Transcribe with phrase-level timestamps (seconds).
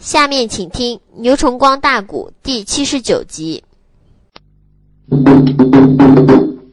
[0.00, 3.62] 下面请听《牛崇光大鼓》第七十九集。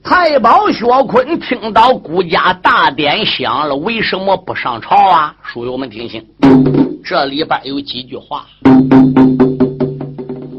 [0.01, 5.35] 太保薛坤听到顾家大典响了，为什么不上朝啊？
[5.43, 6.25] 书友们听清，
[7.03, 8.45] 这里边有几句话。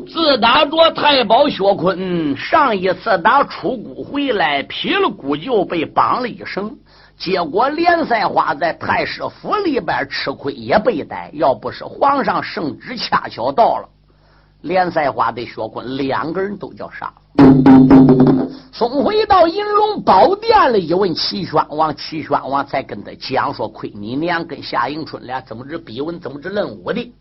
[0.07, 6.77] 自打着太保薛坤上一次打出谷回来，劈了谷就被绑了一绳。
[7.19, 11.31] 结果连赛花在太师府里边吃亏，也被逮。
[11.35, 13.89] 要不是皇上圣旨恰巧到了，
[14.61, 17.15] 连赛花对薛坤两个人都叫杀了。
[18.73, 27.13] 送回到银龙宝殿了，一问齐宣王，齐宣王才跟他讲说：亏你娘跟夏迎春俩怎么着逼问，怎么着论武的。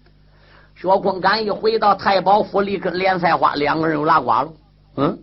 [0.76, 4.49] 薛坤刚一回到太保府里，跟连赛花两个人又拉呱了。
[4.98, 5.18] 嗯。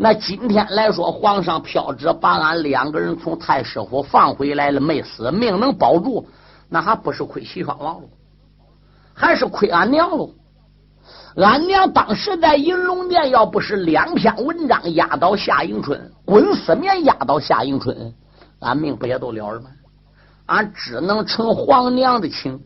[0.00, 6.24] 那今天来说，皇上飘旨把俺两个人从太师府放回来了，没死，命能保住，
[6.68, 8.08] 那还不是亏齐宣王喽？
[9.12, 10.30] 还是亏俺娘喽？
[11.34, 18.14] 俺娘当时在银龙殿，要不是两篇文章压倒夏迎春，滚死面压倒夏迎春，
[18.60, 19.68] 俺命不也都了了吗？
[20.46, 22.60] 俺只能成皇娘的情，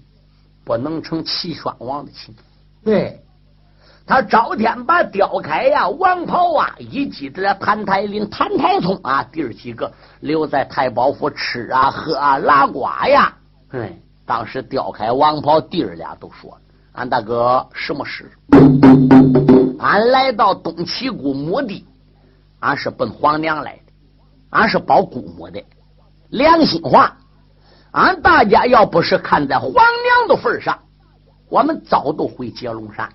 [0.66, 2.34] 不能成齐宣王的情。
[2.84, 3.21] 对。
[4.04, 13.32] 他朝天把刁开呀、王袍啊，以及这谭台林、谭台聪啊，弟儿几个留在太保府吃啊、喝啊、拉呱呀。
[13.70, 13.92] 哎，
[14.26, 16.58] 当时刁开、王袍弟儿俩都说
[16.92, 18.30] ：“俺大哥什么事？
[19.78, 21.86] 俺来到东齐姑墓地，
[22.60, 23.92] 俺是奔皇娘来的，
[24.50, 25.62] 俺是保姑母的。
[26.28, 27.16] 良心话，
[27.92, 30.76] 俺大家要不是看在皇娘的份上，
[31.48, 33.08] 我们早都回接龙山。”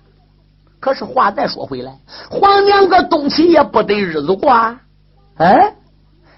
[0.80, 1.98] 可是话再说回来，
[2.30, 4.80] 皇娘搁东齐也不得日子过啊！
[5.36, 5.74] 哎，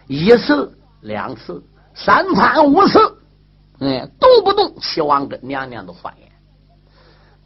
[0.07, 1.63] 一次、两次、
[1.95, 2.99] 三番、五次，
[3.81, 6.29] 哎，动不动齐王跟娘娘都翻眼。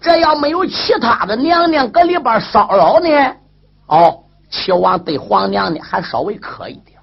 [0.01, 3.08] 这要没有其他的娘娘搁里边骚扰呢，
[3.89, 6.98] 哦，齐王对皇娘呢还稍微可以点。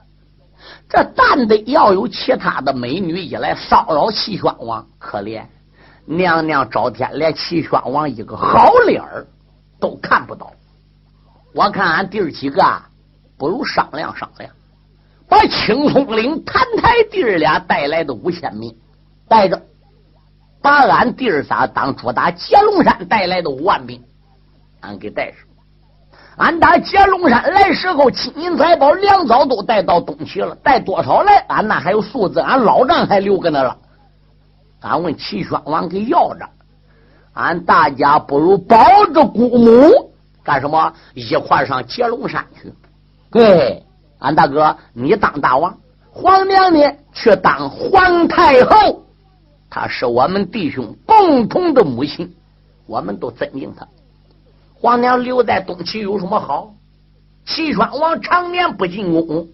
[0.88, 5.44] 这但得要有其他的美女一来骚扰齐宣王，可怜
[6.05, 9.26] 娘娘赵天连齐宣王一个好脸儿。
[9.81, 10.53] 都看不到，
[11.53, 12.87] 我看俺弟儿几个啊，
[13.37, 14.49] 不如商量商量，
[15.27, 18.73] 把青松岭谭台弟儿俩带来的五千名
[19.27, 19.59] 带着，
[20.61, 24.02] 把俺弟儿仨当初打接龙山带来的五万兵，
[24.81, 25.39] 俺给带上。
[26.37, 31.43] 俺打接龙山来时候，金银财宝粮草都带到东齐了，带多少来？
[31.49, 33.77] 俺那还有数字，俺老丈还留搁那了。
[34.81, 36.47] 俺问齐宣王给要着。
[37.33, 38.77] 俺大家不如保
[39.14, 40.11] 着姑母
[40.43, 40.93] 干什么？
[41.14, 42.73] 一块上接龙山去。
[43.31, 43.86] 对，
[44.19, 45.77] 俺大哥，你当大王，
[46.09, 46.80] 皇娘呢
[47.14, 49.05] 去当皇太后。
[49.70, 52.36] 她是我们弟兄共同的母亲，
[52.86, 53.87] 我们都尊敬她。
[54.73, 56.73] 皇娘留在东齐有什么好？
[57.45, 59.47] 齐宣王常年不进宫，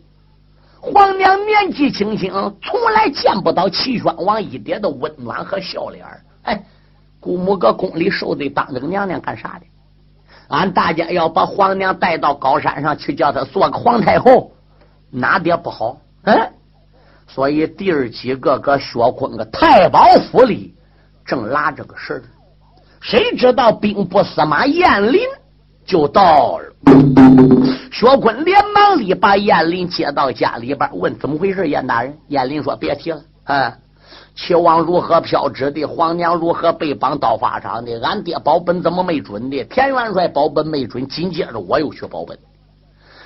[0.82, 2.32] 皇娘年纪轻轻，
[2.64, 6.04] 从来见不到齐宣王一点的温暖和笑脸。
[6.42, 6.64] 哎。
[7.28, 9.66] 姑母搁宫里受罪，当这个娘娘干啥的？
[10.48, 14.54] 俺大家要把皇娘带到高山上去，叫她做个皇太后，
[15.12, 15.98] 哪点不好？
[16.24, 16.54] 嗯，
[17.28, 20.74] 所以弟儿几个搁薛坤个太保府里
[21.26, 22.24] 正拉这个事儿，
[23.02, 25.20] 谁知道兵部司马燕林
[25.86, 26.74] 就到了。
[27.92, 31.68] 薛坤连忙里把燕林接到家里边，问怎么回事？
[31.68, 33.78] 燕大人，燕林说别提了，啊。
[34.38, 35.84] 齐王如何飘旨的？
[35.84, 38.00] 皇娘如何被绑到法场的？
[38.04, 39.64] 俺爹保本怎么没准的？
[39.64, 42.38] 田元帅保本没准，紧接着我又去保本，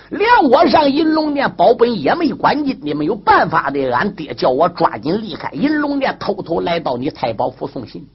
[0.10, 3.92] 连我上银龙殿保本也没关进你，没有办法的。
[3.92, 8.08] 俺爹叫我抓紧离开银龙殿，偷偷来到你太保府送信。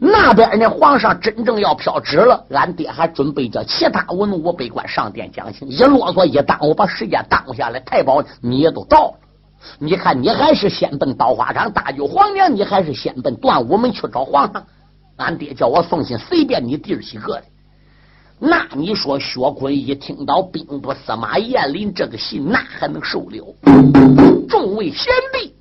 [0.00, 7.78] 那边呢，皇上真正要飘旨了，俺爹还准备叫其他文武百官上殿讲情，一啰嗦一耽误，把时间耽误下来。
[7.78, 9.14] 太保你也都到了。
[9.78, 14.64] 你看，你还是先奔刀花场搭救皇娘，你还是先奔段武门去找皇上。
[15.16, 17.44] 俺爹叫我送信，随便你弟儿几个的。
[18.40, 23.54] 那你说，薛坤一听到兵部司马彦林这个信，那还能受了？
[24.48, 25.54] 众位贤弟，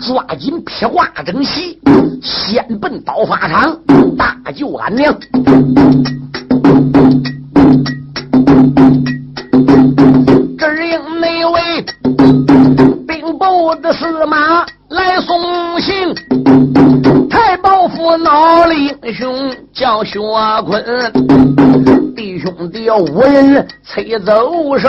[0.00, 1.80] 抓紧披挂整齐，
[2.22, 3.78] 先奔刀花场
[4.16, 5.16] 搭救俺娘。
[20.04, 20.84] 雄叫薛坤，
[22.14, 24.88] 弟兄弟五人催走手，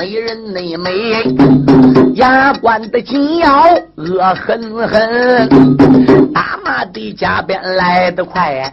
[0.00, 0.90] 美人内美，
[2.14, 3.66] 牙关的紧咬
[3.96, 5.46] 恶狠狠，
[6.32, 8.72] 大马的加鞭来得快，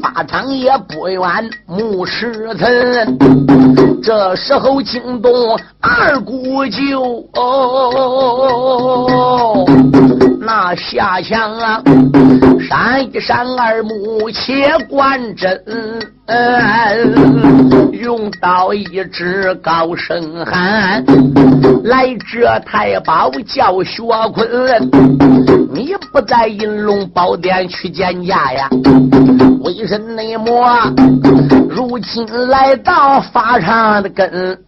[0.00, 1.20] 法场也不远
[1.66, 3.18] 木石村。
[4.00, 5.32] 这时候惊动
[5.80, 8.84] 二姑舅，哦，
[10.40, 11.82] 那下乡啊，
[12.68, 15.60] 闪一闪二目且观真。
[17.92, 21.04] 用刀一指，高声喊
[21.84, 24.48] ：“来这太保叫薛坤，
[25.72, 28.68] 你不在银龙宝殿去见驾呀？
[29.62, 30.76] 为甚内魔
[31.68, 34.58] 如今来到法场的根？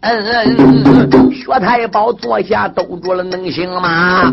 [1.32, 4.30] 薛太保坐下，兜住了，能行吗？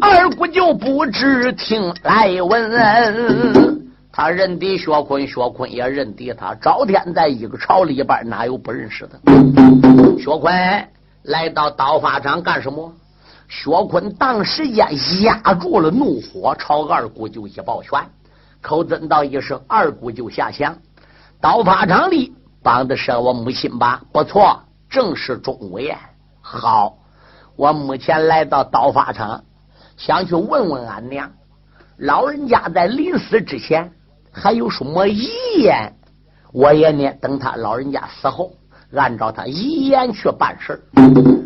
[0.00, 3.79] 二姑就不知听来问。”
[4.12, 6.54] 他认得薛坤，薛坤也认得他。
[6.56, 9.20] 朝天在一个朝里边，哪有不认识的？
[10.18, 10.88] 薛坤
[11.22, 12.92] 来到刀法场干什么？
[13.48, 14.86] 薛坤当时间
[15.22, 18.00] 压住了怒火，朝二姑就一抱拳，
[18.60, 20.76] 口尊道一声：“二姑就下乡。”
[21.40, 24.02] 刀法场里帮的是我母亲吧？
[24.12, 25.96] 不错，正是钟无艳。
[26.40, 26.98] 好，
[27.56, 29.44] 我目前来到刀法场，
[29.96, 31.30] 想去问问俺娘，
[31.96, 33.92] 老人家在临死之前。
[34.32, 35.28] 还有什么遗
[35.60, 35.92] 言？
[36.52, 38.52] 我也呢，等他老人家死后，
[38.92, 40.82] 按照他遗言去办事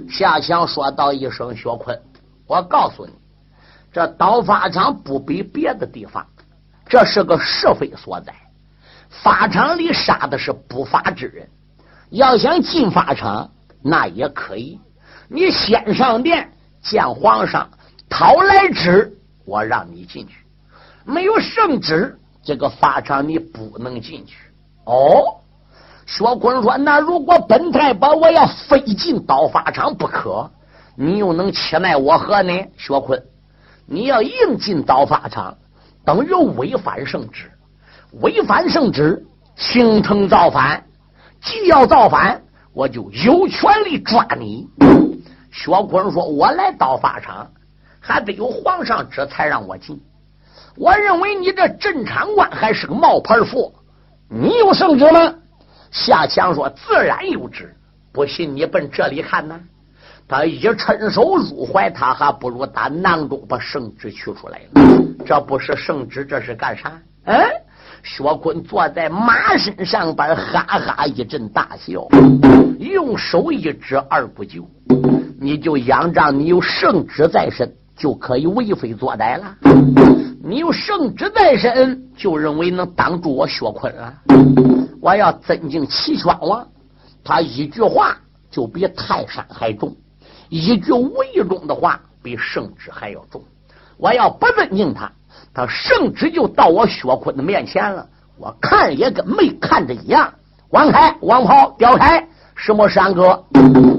[0.08, 2.00] 夏祥说道一声：“薛坤，
[2.46, 3.12] 我告诉你，
[3.92, 6.26] 这刀法场不比别的地方，
[6.86, 8.34] 这是个是非所在。
[9.10, 11.48] 法场里杀的是不法之人，
[12.10, 13.50] 要想进法场，
[13.82, 14.80] 那也可以。
[15.28, 16.50] 你先上殿
[16.82, 17.68] 见皇上，
[18.08, 20.34] 讨来旨，我让你进去。
[21.04, 24.36] 没有圣旨。”这个法场你不能进去
[24.84, 25.40] 哦。
[26.06, 30.50] 薛坤说：“那如果本太保我要非进刀法场不可，
[30.96, 33.22] 你又能欺奈我何呢？”薛坤，
[33.86, 35.56] 你要硬进刀法场，
[36.04, 37.50] 等于违反圣旨，
[38.20, 39.26] 违反圣旨，
[39.56, 40.84] 形成造反。
[41.40, 42.42] 既要造反，
[42.74, 44.68] 我就有权利抓你。
[45.50, 47.50] 薛坤说：“我来刀法场，
[48.00, 49.98] 还得有皇上旨才让我进。”
[50.76, 53.72] 我认为你这镇长官还是个冒牌货，
[54.28, 55.34] 你有圣旨吗？
[55.92, 57.72] 夏强说：“自然有旨，
[58.12, 59.58] 不信你奔这里看呢。”
[60.26, 64.82] 他一伸手入怀，他还不如打囊中把圣旨取出来了。
[65.24, 67.00] 这不是圣旨，这是干啥？
[67.26, 67.36] 嗯？
[68.02, 72.08] 薛坤坐在马身上边，哈哈一阵大笑，
[72.80, 74.68] 用手一指二不九，
[75.40, 79.56] 你就仰仗你有圣旨在身，就可以为非作歹了。
[80.46, 84.12] 你有圣旨在身，就认为能挡住我薛坤啊？
[85.00, 86.68] 我要尊敬齐宣王，
[87.24, 88.14] 他一句话
[88.50, 89.96] 就比泰山还重，
[90.50, 93.42] 一句无意中的话比圣旨还要重。
[93.96, 95.10] 我要不尊敬他，
[95.54, 98.06] 他圣旨就到我薛坤的面前了，
[98.36, 100.30] 我看也跟没看着一样。
[100.68, 103.42] 王开、王袍、刁开，什么山哥？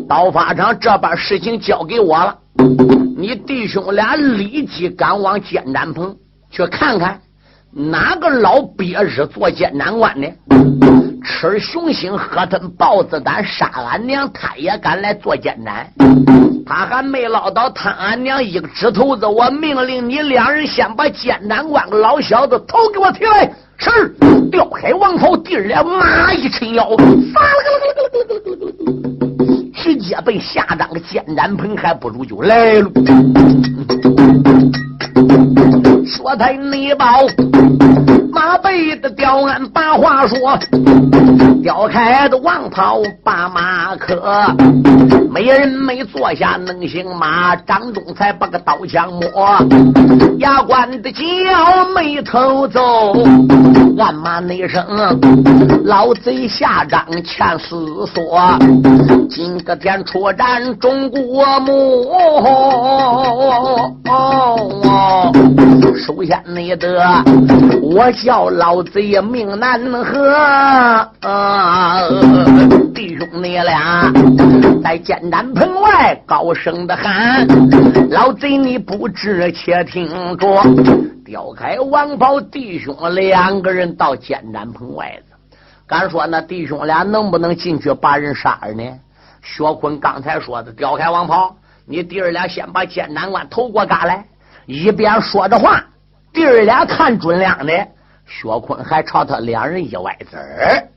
[0.07, 2.38] 刀法场这把事情交给我了，
[3.18, 6.15] 你弟兄俩立即赶往监斩棚。
[6.56, 7.19] 去看看
[7.69, 10.31] 哪个老鳖日做监斩官的，
[11.22, 15.86] 吃熊心喝吞豹子胆杀俺娘，他也敢来做监斩？
[16.66, 23.52] 他还没捞到贪俺娘一个指头子，我命令你两人先把监斩官老小子头给我提来。
[23.78, 24.16] 是，
[24.50, 32.90] 调开王袍，弟儿俩马一抻腰杀了个了个了个了个了， 直接被下张个监斩盆，还不如就来了。
[36.06, 37.06] 说他内包
[38.31, 40.57] 马背的刁鞍把话说，
[41.64, 44.22] 刁开的王袍把马可，
[45.31, 47.56] 没人没坐下能行马。
[47.56, 49.57] 张忠才把个刀枪摸，
[50.40, 51.24] 牙关的脚
[51.95, 53.14] 没偷走，
[53.98, 54.86] 暗骂内声
[55.86, 58.60] 老贼下张欠思索，
[59.30, 62.12] 今个天出战中国母。
[65.97, 67.24] 首先，你的
[67.81, 71.09] 我叫老贼命难何？
[72.94, 74.12] 弟兄你俩
[74.83, 77.47] 在监斩棚外高声的喊
[78.09, 80.47] ：“老贼你不知，且听着！”
[81.26, 85.57] 调开王宝弟兄两个人到监斩棚外子，
[85.88, 88.83] 敢说那弟兄俩能不能进去把人杀了呢？
[89.42, 94.26] 薛坤刚才说的，调开王袍，你弟儿俩先把监斩官头给我赶来。
[94.66, 95.84] 一边说着话，
[96.34, 97.72] 弟儿俩看准亮的，
[98.26, 100.88] 薛坤还朝他两人一歪嘴儿，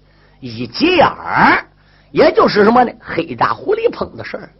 [0.41, 1.65] 一挤眼儿，
[2.11, 2.93] 也就是什么呢？
[3.01, 4.51] 黑大狐狸碰的事儿。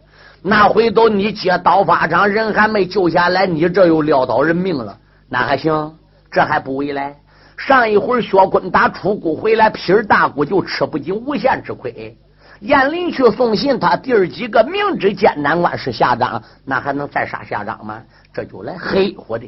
[0.41, 4.97] 那回头你接刀法场，人还没救下来，你这又撂倒人命了，
[5.27, 5.95] 那还行？
[6.31, 7.17] 这还不为来？
[7.57, 12.15] 上一回薛坤打出谷回来，皮儿大谷就吃不进无限之亏。
[12.61, 18.01] 燕林去送信，他弟儿几个明知艰难关是下章，那还能再杀下章吗？
[18.33, 19.47] 这就来黑乎的。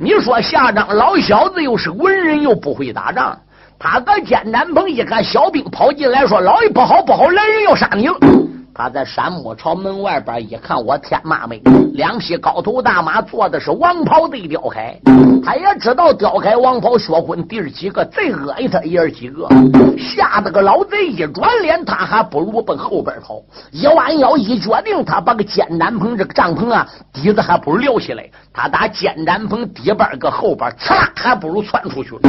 [0.00, 3.38] 你说下章老小子又是文人，又不会打仗。
[3.78, 8.16] 他个艰难鹏一看小兵跑进来，说：“老爷不好不好，来人要杀你了。”
[8.74, 11.60] 他在山木朝门外边一看，我天妈美！
[11.94, 14.96] 两匹高头大马坐的是王袍对雕开，
[15.44, 19.48] 他也知道雕开王袍薛坤弟儿几个贼恶心他爷儿几个，
[19.98, 32.20] 吓得个老贼一转脸，他还不如奔后边跑，一弯腰一决定，他把个肩毡棚这个帐篷啊底子还不如撩起来，他打肩毡棚底板搁后边，呲啦还不如窜出去了，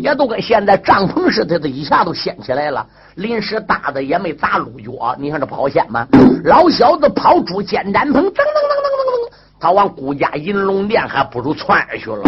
[0.00, 2.84] 也都跟现在帐篷似的，他一下都掀起来了。
[3.14, 6.06] 临时搭的也没砸路脚，你看这跑线吗？
[6.44, 9.13] 老小子跑出简单棚，噔噔噔噔噔噔，
[9.64, 12.22] 他往顾家银龙殿还不如窜去了。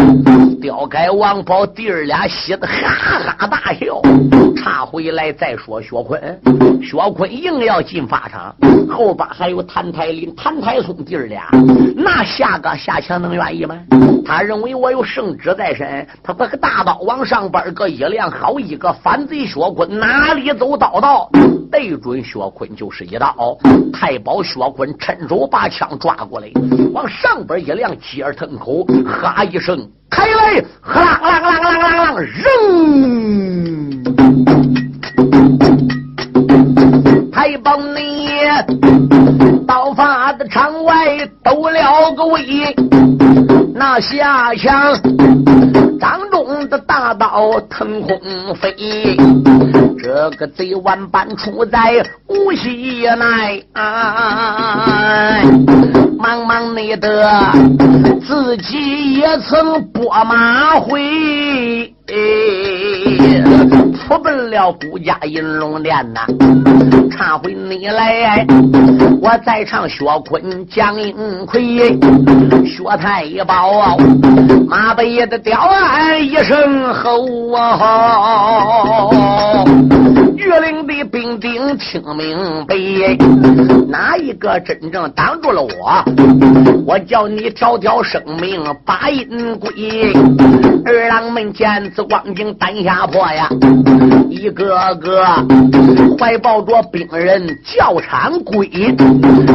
[0.58, 4.00] 刁开王宝弟儿俩喜得哈哈大笑。
[4.56, 6.18] 插回来再说薛坤，
[6.82, 8.56] 薛坤硬要进法场，
[8.88, 11.46] 后边还有谭台林、谭台松弟儿俩，
[11.94, 13.76] 那下个下强能愿意吗？
[14.24, 21.28] 他认为我有圣旨在身，他把个大刀往上边搁一亮，好一个反贼薛坤，哪里走刀道，
[21.70, 23.56] 对准薛坤就是一刀。
[23.92, 26.50] 太保薛坤趁手把枪抓过来，
[26.92, 29.76] 往上上边一亮，接儿腾口，哈一声。
[30.08, 32.44] 开来，哈啦啦啦啦啦啦，扔！
[37.32, 38.28] 太保你
[39.96, 40.94] 发的场外
[41.42, 42.76] 抖了个威，
[43.74, 44.92] 那下枪
[45.98, 48.18] 掌中的大刀腾空
[48.54, 49.16] 飞，
[49.98, 53.64] 这个贼万般出在无锡内。
[56.18, 57.50] 茫茫内的
[58.26, 61.95] 自己也曾拨马回。
[62.08, 62.14] 哎
[63.96, 66.20] 出奔了顾家银龙殿呐！
[67.10, 68.46] 唱回你来，
[69.20, 71.98] 我再唱薛坤江英奎，
[72.64, 73.96] 薛太保
[74.68, 79.64] 马背的吊鞍一声吼啊！
[80.36, 82.76] 岳灵的兵丁听明白，
[83.88, 86.04] 哪一个真正挡住了我？
[86.86, 90.12] 我叫你条条生命把阴归。
[90.84, 93.48] 二郎们见这光景，胆吓破呀！
[94.28, 95.24] 一个个
[96.18, 98.68] 怀抱着兵人教场归，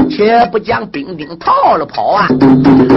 [0.09, 2.27] 且不将兵丁逃了跑啊！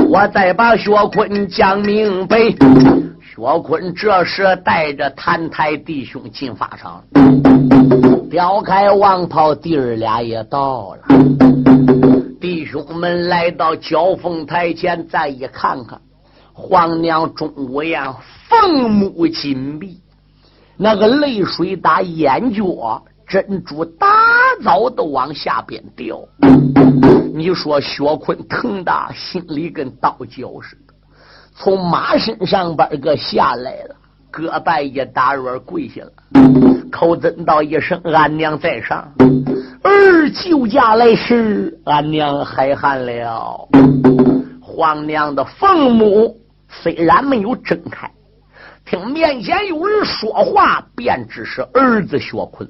[0.09, 2.39] 我再把薛坤讲明白。
[2.39, 7.05] 薛坤这时带着谭台弟兄进法场，
[8.31, 11.01] 调开王炮弟儿俩也到了。
[12.41, 16.01] 弟兄们来到交锋台前，再一看看，
[16.57, 18.01] 皇娘钟无艳
[18.49, 20.01] 凤目紧闭。
[20.77, 24.07] 那个泪水打眼角，珍珠大
[24.63, 26.21] 枣都往下边掉。
[27.35, 30.95] 你说薛坤疼的心里跟刀绞似的，
[31.57, 33.97] 从马身上边个下来了，
[34.33, 36.13] 胳膊一打软跪下了，
[36.93, 39.13] 口尊道一声：“俺娘在上，
[39.83, 43.69] 儿救驾来时，俺娘海汗了。”
[44.63, 46.37] 皇娘的凤母
[46.83, 48.11] 虽然没有睁开。
[48.85, 52.69] 听面前有人说话，便知是儿子薛坤，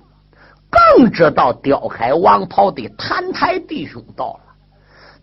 [0.71, 4.41] 更知道雕开王袍的谭台弟兄到了。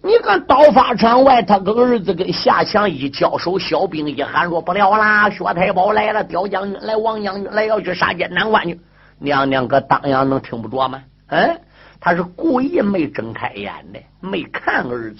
[0.03, 8.79] 你看刀法场外，他跟儿子跟夏强一交手，小兵一喊说：“不了啦，薛太保来了，刁将军来，王将军来，要去杀奸难关去。”
[9.19, 11.01] 娘娘可当阳能听不着吗？
[11.27, 11.61] 嗯，
[11.99, 15.19] 他是故意没睁开眼的，没看儿子。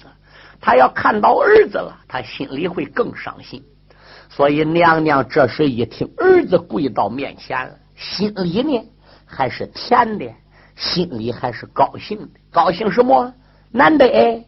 [0.62, 3.62] 他要看到儿子了，他心里会更伤心。
[4.30, 8.88] 所以娘娘这时一听儿子跪到面前了，心里呢
[9.26, 10.32] 还是甜的，
[10.76, 12.28] 心里还是高兴的。
[12.50, 13.34] 高兴什么？
[13.72, 14.46] 难得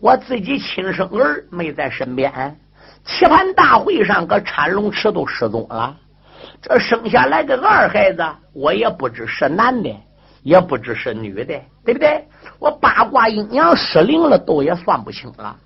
[0.00, 2.56] 我自己亲生儿没在身边，
[3.04, 5.96] 棋盘大会上搁产龙池都失踪了。
[6.60, 9.90] 这生下来个二孩子，我也不知是男的，
[10.42, 12.24] 也不知是女的，对不对？
[12.58, 15.56] 我八卦阴阳失灵了，都也算不清了。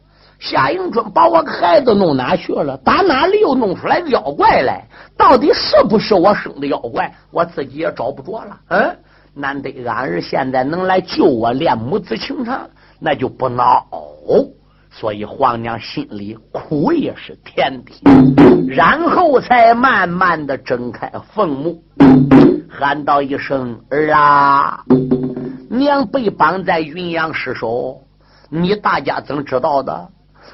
[0.40, 2.76] 夏迎春把我孩子弄哪去了？
[2.78, 4.84] 打哪里又弄出来个妖怪来？
[5.16, 7.12] 到底是不是我生的妖怪？
[7.30, 8.56] 我自己也找不着了。
[8.68, 8.96] 嗯，
[9.34, 12.68] 难得俺儿现在能来救我，练母子情长，
[13.00, 13.82] 那就不孬。
[14.90, 21.82] 所以皇娘心里苦也是甜的，然后才慢慢的睁开凤目，
[22.68, 24.84] 喊道一声：“儿啊！”
[25.70, 28.02] 娘被绑在云阳尸首，
[28.50, 30.08] 你大家怎知道的？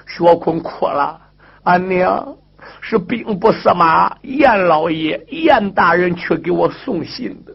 [0.06, 1.18] 薛坤哭了，
[1.64, 2.37] 俺娘
[2.80, 7.54] 是兵部司马严老爷严大人去给我送信的。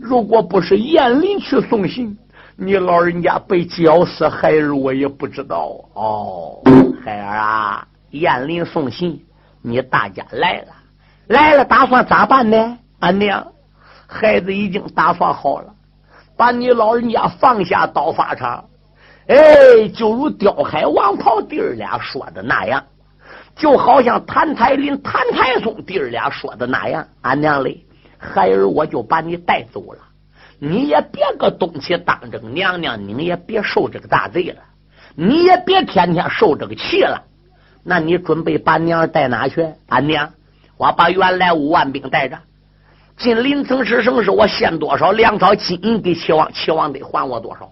[0.00, 2.16] 如果不是严林去送信，
[2.56, 5.72] 你老人家被绞死，孩儿我也不知道。
[5.94, 6.62] 哦，
[7.04, 9.24] 孩儿啊，严林送信，
[9.62, 10.68] 你大家来了，
[11.28, 12.78] 来了，打算咋办呢？
[13.00, 13.46] 俺娘，
[14.06, 15.74] 孩子已经打算好了，
[16.36, 18.64] 把你老人家放下刀法场。
[19.28, 22.84] 哎，就如刁海王袍弟儿俩说的那样，
[23.56, 27.08] 就好像谭台林、谭台松弟儿俩说的那样。
[27.22, 27.84] 俺娘嘞，
[28.18, 29.98] 孩儿我就把你带走了，
[30.60, 34.62] 你也别搁东西当这个娘娘，你也别受这个大罪了，
[35.16, 37.24] 你也别天天受这个气了。
[37.82, 39.66] 那你准备把娘带哪去？
[39.88, 40.32] 俺娘，
[40.76, 42.38] 我把原来五万兵带着，
[43.18, 47.70] 进临城时省时，我献多少粮草金银给齐王，齐王得还我多少。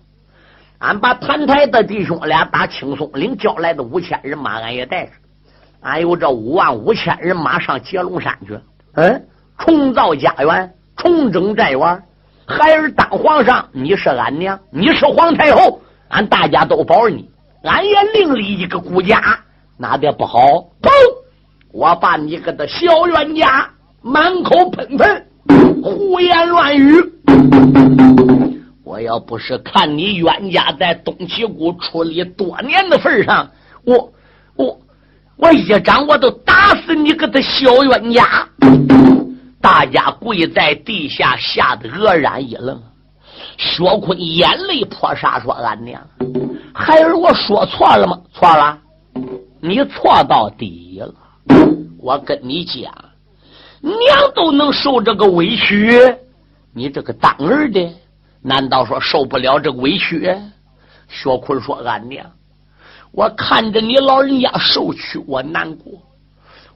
[0.79, 5.13] 俺把谭台的弟兄俩打青松岭叫来的五千人马，俺也带着。
[5.81, 8.59] 俺有这五万五千人马上接龙山去，
[8.95, 9.27] 嗯，
[9.59, 12.03] 重造家园，重整寨园。
[12.47, 17.31] 孩儿当皇上，你是俺娘，你是皇太后，俺大家都保你。
[17.63, 19.39] 俺也另立一个孤家，
[19.77, 20.41] 哪点不好？
[20.81, 20.91] 不，
[21.73, 23.71] 我把你个的小冤家
[24.03, 25.27] 满口喷喷，
[25.83, 26.95] 胡言乱语。
[28.85, 33.51] 我要不是看你冤家在东岐谷处理多年的份上，
[33.85, 34.13] 我
[34.57, 34.79] 我
[35.37, 38.49] 我一掌我都打死你个的小冤家！
[39.61, 42.81] 大家跪在地下，吓得愕然一愣。
[43.57, 46.01] 薛坤眼泪泼洒说：“俺娘，
[46.73, 48.21] 孩儿我说错了吗？
[48.33, 48.79] 错了，
[49.61, 51.15] 你错到底了。
[51.99, 52.93] 我跟你讲，
[53.85, 56.17] 娘都能受这个委屈，
[56.73, 57.95] 你这个当儿的。”
[58.47, 60.35] 难道说受不了这委屈？
[61.09, 62.31] 薛坤说：“俺娘，
[63.13, 66.01] 我看着你老人家受屈，我难过；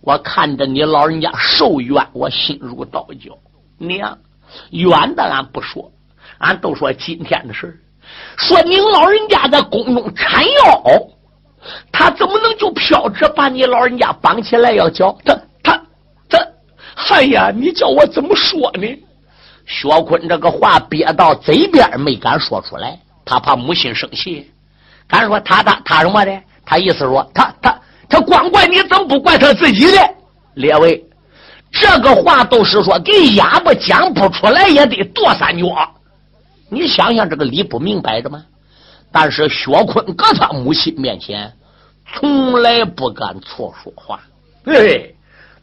[0.00, 3.36] 我看着你老人家受冤，我心如刀绞。
[3.76, 4.18] 娘，
[4.70, 5.90] 冤的俺不说，
[6.38, 7.78] 俺都说今天的事
[8.36, 10.82] 说您老人家在宫中缠腰，
[11.92, 15.18] 他怎么能就飘着把你老人家绑起来要绞？
[15.24, 15.38] 他！
[17.10, 18.86] 哎呀，你叫我怎么说呢？”
[19.66, 24.50] 薛坤这个话憋到嘴边没敢说出来，他怕母亲生气。
[25.06, 26.40] 敢说他他他什么的？
[26.64, 30.14] 他意思说他他他光怪你，怎么不怪他自己的？
[30.54, 31.04] 列位，
[31.70, 35.66] 这个话都是说给哑巴讲不出来也得跺三脚。
[36.70, 38.44] 你想想这个理不明白的吗？
[39.10, 41.50] 但是薛坤搁他母亲面前
[42.14, 44.20] 从来不敢错说话。
[44.64, 45.16] 嘿嘿，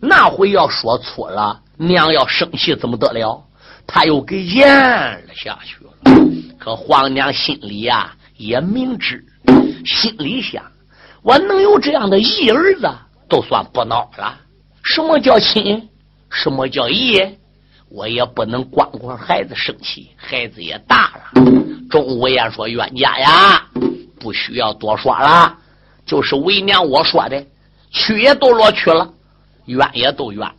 [0.08, 3.44] 那回要说错了，娘要生气怎么得了？
[3.88, 5.92] 他又给咽了下去了，
[6.60, 9.24] 可皇娘心里呀也明知，
[9.86, 10.64] 心里想：
[11.24, 12.88] 我能有这样的义儿子，
[13.28, 14.38] 都算不孬了。
[14.84, 15.90] 什么叫亲？
[16.30, 17.22] 什么叫义？
[17.90, 21.44] 我也不能光管孩子生气，孩子也大了。
[21.90, 23.66] 钟无艳说：“冤家呀，
[24.20, 25.56] 不需要多说了，
[26.06, 27.46] 就是为娘我说的，
[27.92, 29.08] 去也都落去了，
[29.66, 30.50] 冤也都冤。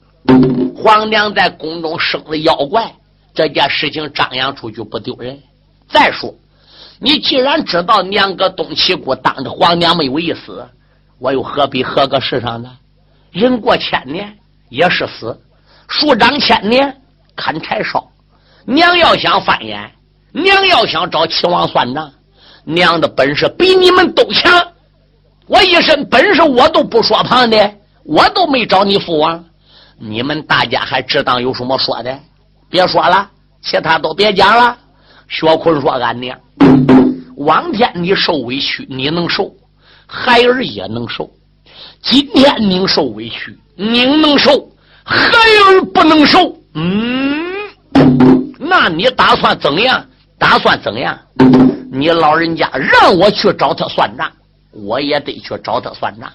[0.77, 2.93] 皇娘在宫中生了妖怪。”
[3.35, 5.39] 这件事情张扬出去不丢人。
[5.91, 6.35] 再说，
[6.99, 10.67] 你既然知道娘个东齐国当着皇娘没有意思，
[11.19, 12.71] 我又何必合个世上呢？
[13.31, 14.39] 人过千年
[14.71, 15.39] 也是死，
[15.87, 17.03] 树长千年
[17.37, 18.11] 砍柴烧。
[18.65, 19.93] 娘要想翻眼，
[20.33, 22.11] 娘要想找齐王算账，
[22.65, 24.73] 娘的本事比你们都强。
[25.47, 27.75] 我一身本事我都不说旁的，
[28.07, 29.45] 我都没找你父王。
[29.99, 32.19] 你们大家还知道有什么说的？
[32.69, 33.31] 别说了，
[33.63, 34.77] 其他都别讲了。
[35.29, 36.39] 薛坤说：“俺娘，
[37.37, 39.45] 往天你受委屈，你能受；
[40.07, 41.31] 孩儿也能受。
[42.01, 44.71] 今天您受委屈，您能受，
[45.05, 46.57] 孩儿不能受。
[46.75, 47.55] 嗯，
[48.59, 50.07] 那你打算怎样？
[50.39, 51.19] 打算怎样？
[51.91, 54.31] 你老人家让我去找他算账，
[54.71, 56.31] 我也得去找他算账。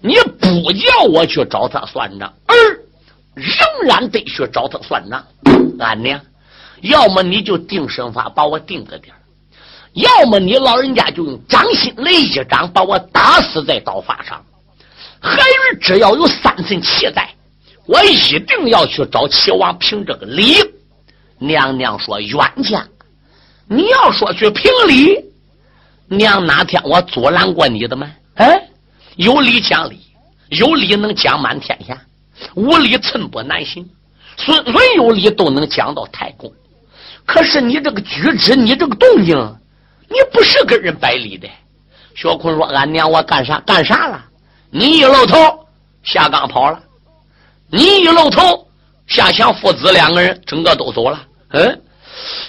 [0.00, 2.54] 你不叫我去找他算账，儿
[3.34, 5.24] 仍然得去找他算账。”
[5.78, 6.20] 俺娘，
[6.82, 9.14] 要么你就定身法把我定个点
[9.94, 14.44] 要么你老人家就用掌心雷一掌把我打死在刀法上。
[15.20, 17.28] 孩儿只要有三寸气在，
[17.86, 20.56] 我一定要去找齐王评这个理。
[21.38, 22.86] 娘娘说冤家，
[23.68, 25.24] 你要说去评理，
[26.08, 28.10] 娘哪天我阻拦过你的吗？
[28.34, 28.68] 哎，
[29.16, 30.00] 有理讲理，
[30.48, 32.00] 有理能讲满天下，
[32.54, 33.88] 无理寸步难行。
[34.36, 36.52] 孙孙有理都能讲到太公，
[37.24, 39.36] 可是你这个举止，你这个动静，
[40.08, 41.48] 你不是跟人摆理的。
[42.16, 44.24] 小坤说：“俺娘，我干啥干啥了？
[44.70, 45.36] 你一露头，
[46.02, 46.78] 下岗跑了；
[47.70, 48.66] 你一露头，
[49.06, 51.24] 下乡父子两个人整个都走了。
[51.50, 51.82] 嗯，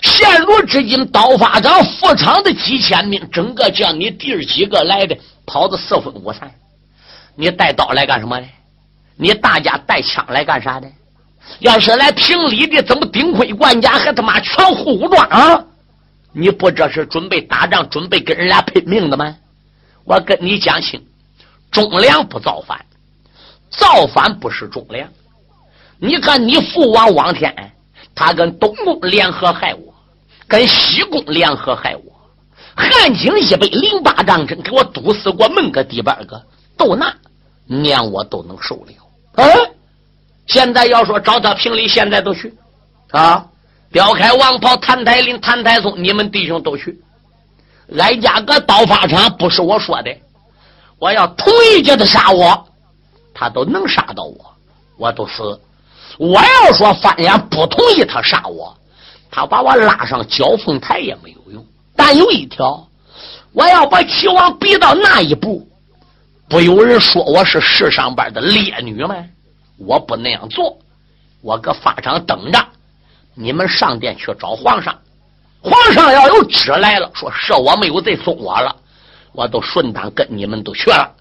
[0.02, 5.16] 现如今刀法长副厂的几千名，整个叫你弟儿几个来的
[5.46, 6.52] 跑的四分五散。
[7.36, 8.48] 你带刀来干什么呢？
[9.18, 10.88] 你大家带枪来干啥的？
[11.60, 15.64] 要是来评理的，怎么顶盔贯甲还他妈全副武装啊？
[16.34, 19.36] 你不这是准备打仗，准备跟人俩拼命的吗？”
[20.04, 21.04] 我跟你讲清，
[21.72, 22.86] 忠良不造反，
[23.70, 25.10] 造反不是忠良。
[25.98, 27.74] 你看你父王王天，
[28.14, 29.94] 他跟东宫联合害我，
[30.48, 32.15] 跟西宫联合害我。
[32.76, 36.44] 汉景一百零八仗阵给我堵死过门个第八个，
[36.78, 37.14] 都那
[37.66, 38.92] 连我都能受了。
[39.36, 39.48] 嗯，
[40.46, 42.54] 现在要说找他评理，现在都去
[43.12, 43.48] 啊！
[43.92, 47.00] 调开王袍，谭台林、谭台松，你们弟兄都去。
[47.98, 50.14] 挨家个刀法场不是我说的，
[51.00, 52.68] 我要同意叫他杀我，
[53.34, 54.54] 他都能杀到我，
[54.98, 55.62] 我都死。
[56.18, 58.78] 我要说翻眼不同意他杀我，
[59.32, 61.66] 他把我拉上交锋台也没有用。
[61.96, 62.88] 但有一条，
[63.54, 65.68] 我要把齐王逼到那一步，
[66.50, 69.16] 不有人说我是世上边的烈女吗？
[69.78, 70.78] 我不那样做，
[71.42, 72.66] 我搁法场等着，
[73.34, 74.96] 你们上殿去找皇上。
[75.62, 78.76] 皇上要有旨来了，说是我没有罪，送我了，
[79.32, 81.12] 我都顺当跟你们都去了。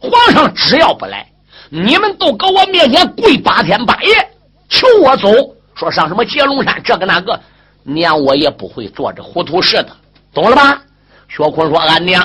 [0.00, 1.30] 皇上只要不来，
[1.68, 4.30] 你们都搁我面前跪八天八夜，
[4.68, 5.28] 求我走，
[5.74, 7.38] 说上什么接龙山这个那个，
[7.82, 9.96] 娘我也不会做这糊涂事的，
[10.34, 10.82] 懂了吧？
[11.28, 12.22] 薛坤说：“俺娘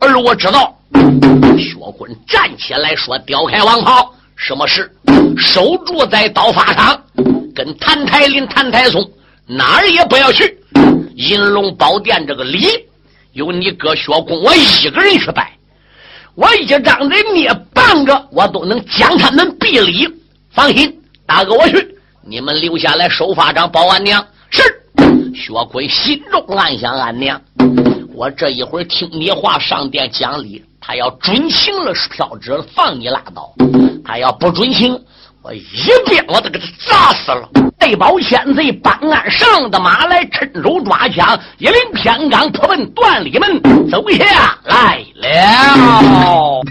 [0.00, 0.76] 儿我知道。”
[1.58, 4.90] 薛坤站起来说：“调开王袍，什么事？
[5.36, 7.00] 守住在刀法场，
[7.54, 9.08] 跟谭台林、谭台松
[9.46, 10.58] 哪儿也不要去。”
[11.16, 12.66] 银龙宝殿这个礼，
[13.32, 15.52] 由你哥薛公我一个人去拜，
[16.34, 20.08] 我一张人灭半个，我都能将他们毙礼。
[20.50, 24.24] 放心，大哥我去，你们留下来守法长保俺娘。
[24.50, 24.62] 是，
[25.34, 27.40] 薛奎心中暗想：俺娘，
[28.14, 33.52] 我这一会儿听你话上殿讲理，他要准行了飘旨放你拉倒，
[34.04, 34.98] 他要不准行。
[35.42, 35.62] 我一
[36.08, 37.46] 鞭，我都给他砸死了！
[37.78, 46.62] 内保千贼搬鞍上的马来，趁手抓枪，一领偏刚扑奔断里门，走下来了。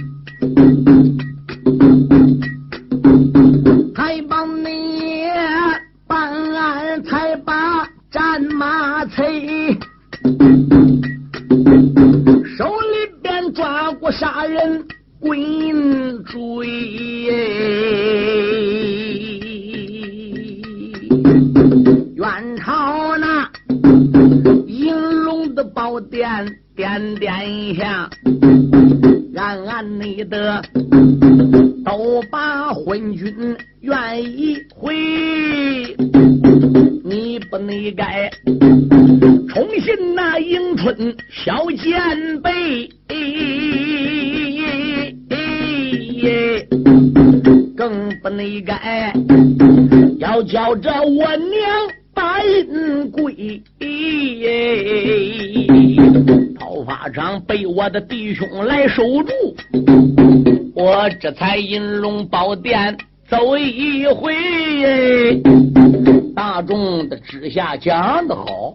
[67.54, 68.74] 下讲的好，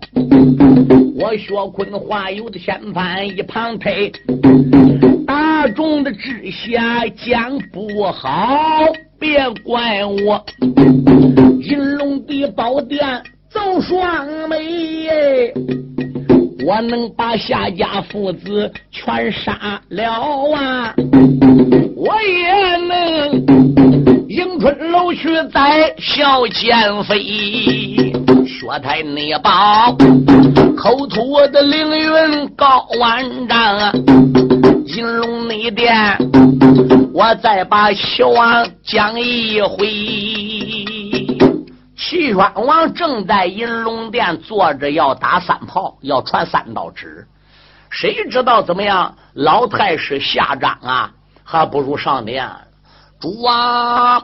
[1.17, 4.12] 我薛坤话有的先翻一旁推。
[5.27, 8.85] 大众的之下讲不好，
[9.19, 10.45] 别怪我。
[11.61, 13.01] 金龙的宝殿
[13.51, 15.53] 奏双眉，
[16.64, 20.12] 我能把夏家父子全杀了
[20.55, 20.95] 啊！
[21.97, 23.33] 我也能
[24.29, 28.08] 迎春楼去再笑剑飞，
[28.68, 29.96] 我太内宝
[30.76, 33.90] 口吐我的凌云高万丈。
[34.85, 36.18] 金龙内殿，
[37.14, 39.87] 我再把齐王讲一回。
[41.96, 47.26] 齐宣王正在银龙殿坐着，要打三炮，要传三道旨。
[47.88, 49.16] 谁知道怎么样？
[49.33, 51.11] 老太师下章啊，
[51.42, 52.46] 还不如上殿。
[53.18, 54.22] 主啊，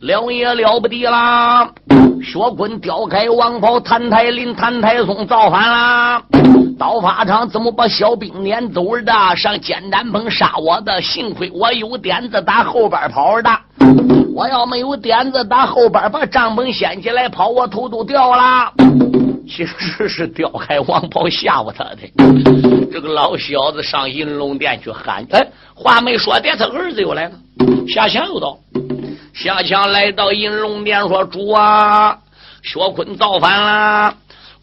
[0.00, 1.70] 了也了不得啦！
[2.22, 6.22] 薛坤调开王袍，谭台林、谭台松造反啦！
[6.78, 9.12] 刀法场怎么把小兵撵走的？
[9.36, 13.50] 上简单棚杀我的，幸亏我有点子打后边跑的。
[14.34, 18.70] 我要没有点子打后边把帐篷掀起来跑，我头都掉了。
[19.48, 22.86] 其实是刁开王袍吓唬他的。
[22.92, 25.46] 这个老小子上银龙殿去喊，哎，
[25.78, 27.32] 话没说完，他儿子又来了。
[27.86, 28.58] 夏强又到，
[29.34, 32.18] 夏强来到银龙殿说：“主啊，
[32.62, 34.14] 薛坤造反了！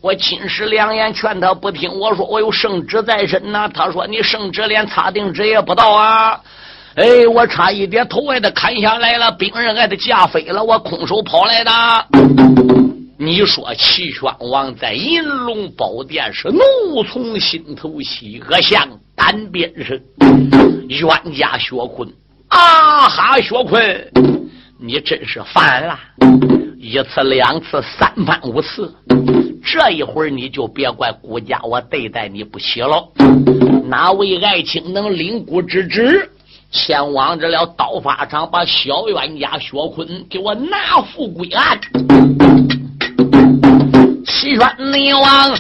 [0.02, 3.70] 我亲师两言劝他不听，我说我有圣旨在身呐。
[3.72, 6.42] 他说你圣旨连擦腚纸也不到啊！
[6.96, 11.72] 哎，我差一点头挨他砍下来了，兵刃挨他架飞了，我空手跑来的。”
[13.20, 18.86] 你说齐宣王在银龙宝殿是怒从心头起，恶向
[19.24, 20.04] 胆边是。
[20.90, 22.08] 冤家薛坤，
[22.50, 24.12] 啊哈，薛坤，
[24.78, 25.98] 你真是烦了！
[26.78, 28.94] 一次两次三番五次，
[29.64, 33.02] 这一会儿你就别怪顾家我对待你不起了。
[33.86, 36.30] 哪位爱卿能领孤之职，
[36.70, 41.80] 前往这了刀法场，把小冤家薛坤给我拿赴归案？
[44.26, 45.56] 齐宣内王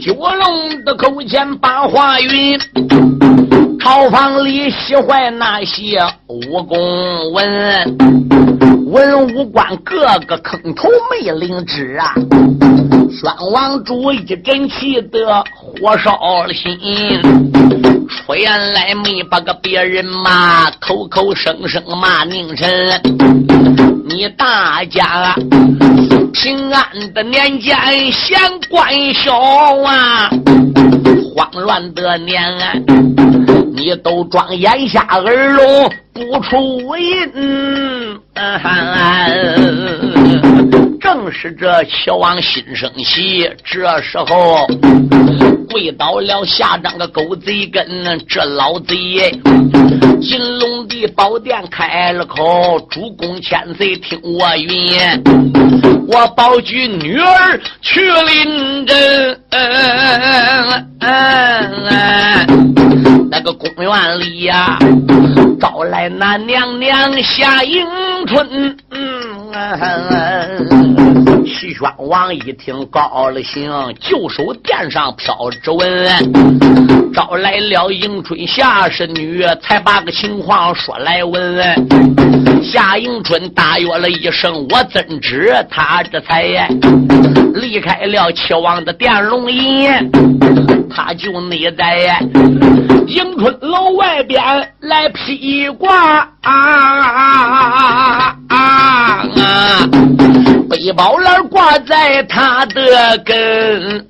[0.00, 2.58] 九龙的口前把话云，
[3.78, 7.96] 朝房里喜坏那些武功文，
[8.86, 12.14] 文武官个个坑头没领旨啊！
[13.10, 15.44] 宣王主一阵气得
[15.82, 16.16] 火烧
[16.46, 16.78] 了心，
[18.08, 22.70] 出言来没把个别人骂，口口声声骂宁臣，
[24.08, 25.34] 你大家。
[26.32, 27.76] 平安的年间
[28.12, 28.38] 嫌
[28.70, 29.36] 官小
[29.84, 30.30] 啊，
[31.34, 32.74] 慌乱的年啊，
[33.74, 38.20] 你都装眼下耳聋不出音。
[41.00, 44.66] 正是这齐王心生喜，这时候
[45.68, 48.96] 跪倒了下张个狗贼根，这老贼
[50.20, 54.98] 金龙的宝殿开了口，主公千岁听我云，
[56.06, 59.40] 我保举女儿去临阵，
[63.30, 64.78] 那个公园里呀，
[65.60, 67.84] 招来那娘娘夏迎
[68.26, 68.76] 春。
[68.90, 69.21] 嗯
[71.44, 82.62] 齐宣王一听高了兴，就手殿上飘指纹，招来了迎春夏氏女，才把个情况说来问。
[82.62, 86.42] 夏迎春大约了一声：“我怎知？”他这才
[87.54, 89.90] 离开了齐王的殿龙吟，
[90.88, 92.18] 他就内在
[93.06, 94.40] 迎春楼外边
[94.80, 95.94] 来披挂
[96.40, 99.28] 啊啊啊啊啊啊。
[99.42, 99.88] 啊
[100.70, 104.06] 背包篮挂在他的根，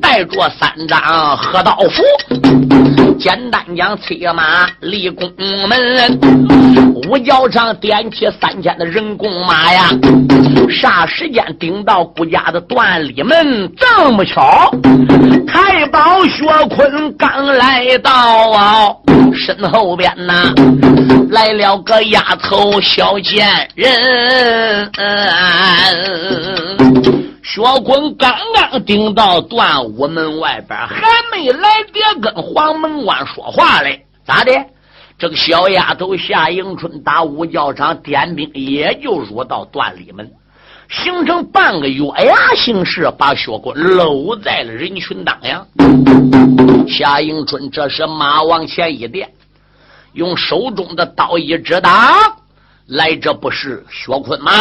[0.00, 2.02] 带着三张贺道符。
[3.22, 5.32] 简单讲，催马立宫
[5.68, 6.18] 门，
[7.08, 9.90] 五角上点起三千的人工马呀。
[10.68, 14.68] 霎时间顶到顾家的段里门，这么巧，
[15.46, 18.10] 太保薛坤刚来到
[18.50, 18.88] 啊，
[19.32, 20.52] 身后边呐
[21.30, 24.90] 来了个丫头小贱人。
[27.42, 34.52] 薛坤刚刚顶到段武门外边，还没来得跟黄门关说话嘞，咋的？
[35.18, 40.32] 这个小丫头夏迎春打五教场点兵，也就入到段里门，
[40.88, 46.88] 形成半个月牙形势，把薛坤搂在了人群当中。
[46.88, 49.32] 夏迎春这时马往前一垫，
[50.12, 51.92] 用手中的刀一指挡。
[52.86, 54.52] 来者不是薛坤吗？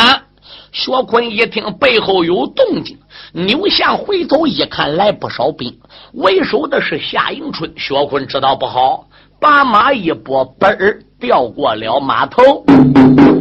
[0.72, 2.98] 薛坤一听背后有动静，
[3.34, 5.78] 扭向回头一看，来不少兵，
[6.14, 7.72] 为首的是夏迎春。
[7.78, 9.06] 薛坤知道不好，
[9.40, 12.66] 把马一拨，嘣儿掉过了马头，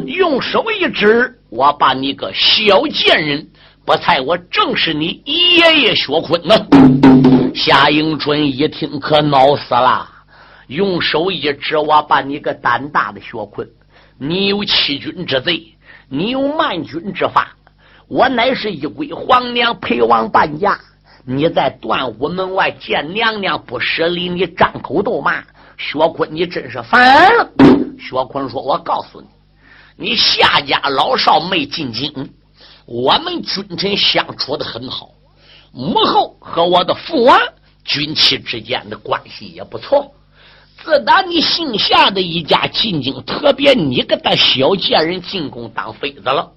[0.06, 3.48] 用手一指：“我把你个小贱人，
[3.84, 6.54] 不猜我正是你爷爷薛坤呢！”
[7.54, 10.04] 夏迎春一听，可恼死了，
[10.66, 13.68] 用手一指：“我把你个胆大的薛坤！”
[14.18, 15.64] 你有欺君之罪，
[16.12, 17.56] 你有慢君之法。
[18.08, 20.80] 我乃是一归皇娘陪王伴驾，
[21.24, 25.44] 你在断武门外见娘娘不施礼，你张口斗骂
[25.78, 27.30] 薛坤，你真是烦。
[27.96, 29.28] 薛坤说：“我告诉你，
[30.08, 32.30] 你夏家老少没进京，
[32.86, 35.10] 我们君臣相处的很好，
[35.72, 37.38] 母后和我的父王
[37.84, 40.12] 君妻之间的关系也不错。”
[40.84, 46.52] 自打你姓夏的一家进京，特别你个那小贱人进宫当妃子了，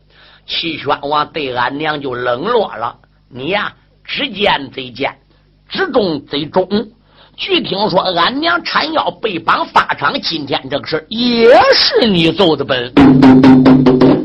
[0.46, 2.98] 齐宣王对俺娘就冷落了
[3.30, 3.76] 你呀。
[4.06, 5.18] 只奸贼奸，
[5.70, 6.68] 只忠贼忠。
[7.38, 12.94] 据听说，俺娘缠腰被绑法场，今天这个事也是你做的本。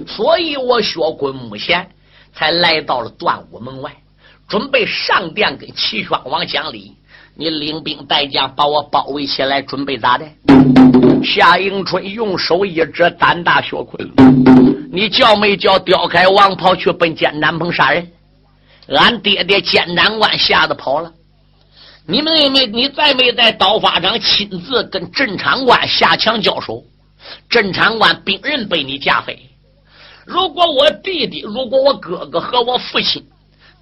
[0.04, 1.88] 所以我薛坤目前
[2.34, 3.96] 才来到了断武门外，
[4.48, 6.96] 准备上殿跟齐宣王讲理。
[7.40, 10.26] 你领兵带将把我包围起来，准备咋的？
[11.22, 14.12] 夏迎春用手一指，胆大薛坤，
[14.90, 15.78] 你叫没叫？
[15.78, 18.10] 调开王跑去奔监斩棚杀人？
[18.88, 21.12] 俺爹爹监斩官吓得跑了。
[22.08, 26.82] 你妹妹，你再没在刀法上亲自跟镇场官下枪交手，
[27.48, 29.38] 镇场官兵刃被你架飞。
[30.26, 33.24] 如果我弟弟，如果我哥哥和我父亲。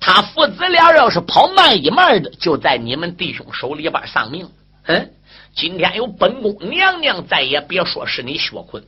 [0.00, 4.48] 他父子俩要是跑慢一慢的，就在你们弟兄手里边丧命。
[4.86, 5.10] 嗯，
[5.54, 8.84] 今天有本宫娘娘在，也别说是你薛坤，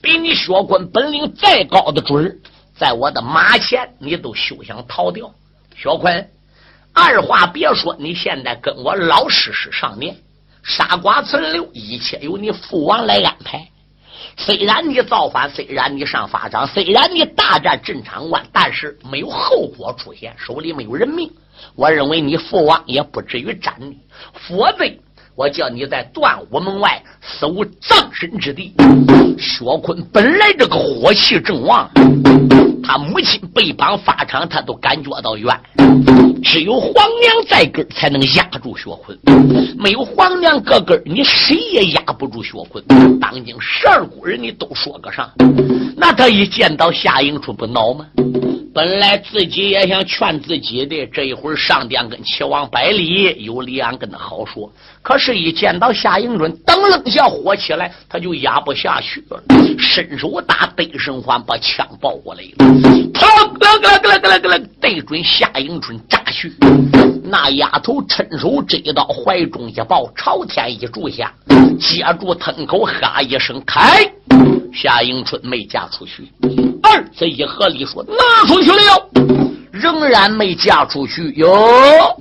[0.00, 2.40] 比你薛坤本领再高的准
[2.76, 5.34] 在我的马前，你都休想逃掉。
[5.76, 6.30] 薛坤，
[6.94, 10.16] 二话别说，你现在跟我老师师上面，
[10.62, 13.68] 杀剐存留，一切由你父王来安排。
[14.36, 21.30] 虽然你造反，虽然你上法场，虽然你大战镇长关，但是没有后果出现，手里没有人命。
[21.74, 23.98] 我认为你父王也不至于斩你，
[24.32, 24.84] 否则
[25.34, 28.74] 我叫你在断武门外死无葬身之地。
[29.38, 31.88] 薛坤本来这个火气正旺。
[32.88, 35.54] 他母亲被绑法场，他都感觉到冤。
[36.42, 39.18] 只有皇娘在根才能压住薛坤。
[39.76, 42.82] 没有皇娘个根你谁也压不住薛坤。
[43.20, 45.30] 当今十二股人，你都说个啥？
[45.98, 48.06] 那他一见到夏迎春不恼吗？
[48.78, 54.72] 本来自己也想劝自己的，这一会儿上殿跟齐王百里有理，俺跟他好说。
[55.02, 59.42] 可是，一见到夏迎春，噔楞下火起来，他就压不下去了，
[59.76, 62.50] 伸手打对生环，把枪抱过来了，
[63.12, 63.58] 砰！
[63.58, 66.52] 咯咯咯咯咯咯，对准夏迎春扎去。
[67.24, 71.32] 那丫头趁手这一刀，怀中一抱，朝天一柱下，
[71.78, 74.10] 接住吞口，哈一声开。
[74.72, 76.30] 夏迎春没嫁出去。
[76.82, 79.10] 二子一合力说：“拿出去了，
[79.72, 82.16] 仍然没嫁出去哟。”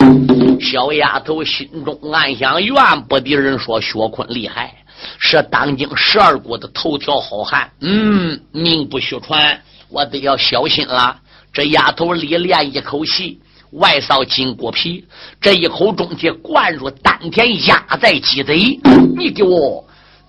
[0.59, 4.73] 小丫头心中暗想：怨不得人说薛坤厉害，
[5.19, 7.69] 是当今十二国的头条好汉。
[7.81, 11.17] 嗯，名不虚传，我得要小心了。
[11.53, 13.39] 这丫头里练一口气，
[13.71, 15.05] 外扫金骨皮，
[15.41, 18.79] 这一口中气灌入丹田，压在鸡贼。
[19.17, 19.83] 你给我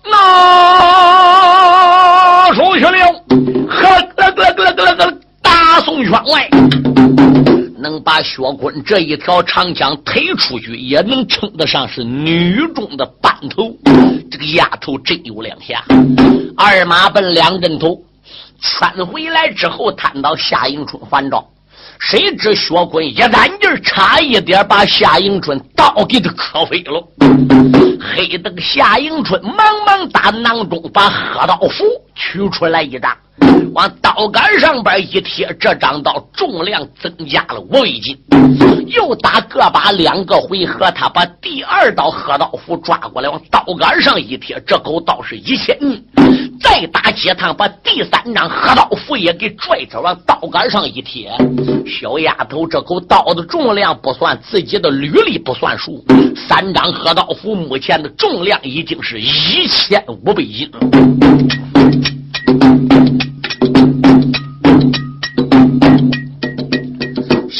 [0.05, 0.11] 拿
[2.53, 2.91] 出去了。
[3.69, 6.49] 呵，咯咯咯咯咯，大宋圈外，
[7.77, 13.73] 能把薛坤这一条长枪推出去，也能称得上是女中的班头。
[14.29, 15.83] 这个丫头真有两下，
[16.57, 18.01] 二马奔两阵头，
[18.59, 21.47] 圈回来之后，探到夏迎春还招。
[21.99, 27.05] 谁知薛坤一胆劲差一点把夏迎春倒给他磕飞了。
[28.01, 31.83] 黑灯夏迎春忙忙打囊中把喝刀符
[32.15, 33.15] 取出来一张。
[33.73, 38.17] 往刀杆上边一贴，这张刀重量增加了五倍斤。
[38.87, 46.03] 又打个把两个回合，他把第二道喝刀符抓过来，往刀杆上一贴，这口刀是一千斤。
[46.61, 51.31] 再打几趟，把第三张喝刀符也给拽着往刀杆上一贴。
[51.87, 56.03] 小丫头，这口刀的重量不算自己的履历不算数，
[56.35, 60.69] 三张喝刀符目前的重量已经是一千五百斤。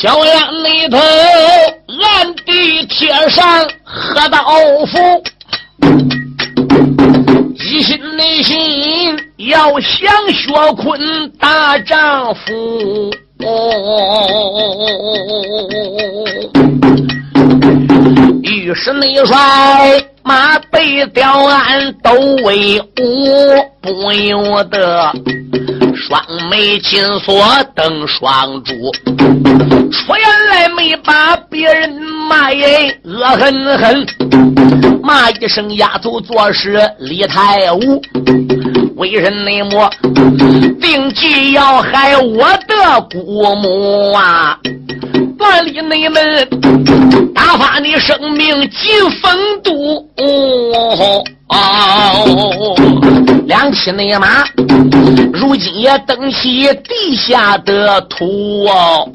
[0.02, 0.34] 小院
[0.64, 4.38] 里头暗地贴上喝道
[4.86, 4.98] 符，
[7.56, 13.12] 一心内心要想薛坤大丈夫。
[18.44, 22.12] 御史内帅马背吊鞍都
[22.44, 22.86] 威武，
[23.82, 25.12] 不由得。
[25.96, 27.44] 双眉紧锁
[27.76, 28.76] 瞪双珠，
[29.92, 31.92] 出言来没把别人
[32.30, 34.06] 骂耶，恶狠狠
[35.02, 38.00] 骂一声丫头做事李太武，
[39.00, 39.80] 为人内幕
[40.82, 44.60] 定计要害我的姑母啊！
[45.38, 46.46] 断理内门，
[47.34, 49.32] 打发你生命进风
[49.64, 50.06] 都。
[51.48, 52.76] 哦，
[53.48, 54.44] 两骑内马，
[55.32, 59.10] 如今也登起地下的土哦。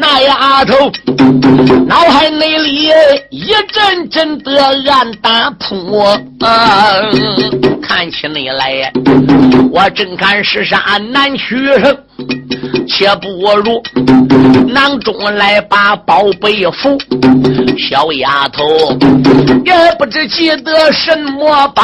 [0.00, 0.74] 那丫头
[1.86, 2.88] 脑海内里
[3.30, 6.16] 一阵阵的暗打破，
[7.82, 8.92] 看起你来，
[9.72, 10.78] 我真看是杀
[11.10, 11.98] 难取胜。
[12.88, 13.28] 且不
[13.60, 13.82] 如
[14.68, 16.96] 囊中来把宝贝符，
[17.76, 18.64] 小丫头
[19.64, 21.82] 也不知记得什么宝，